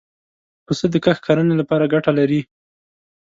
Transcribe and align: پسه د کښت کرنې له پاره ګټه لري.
پسه 0.65 0.85
د 0.93 0.95
کښت 1.05 1.21
کرنې 1.27 1.53
له 1.59 1.63
پاره 1.69 1.87
ګټه 1.93 2.11
لري. 2.19 2.41